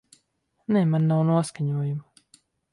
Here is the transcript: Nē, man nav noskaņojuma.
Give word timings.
Nē, 0.77 0.81
man 0.95 1.05
nav 1.13 1.23
noskaņojuma. 1.29 2.29